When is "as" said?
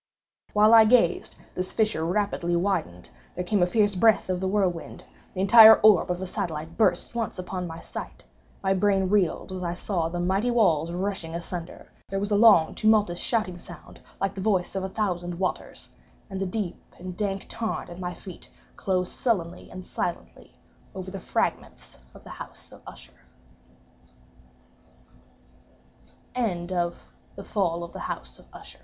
9.51-9.63